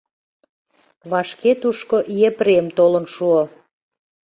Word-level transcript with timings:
Вашке 1.09 1.51
тушко 1.61 1.97
Епрем 2.29 2.65
толын 2.77 3.05
шуо. 3.13 3.41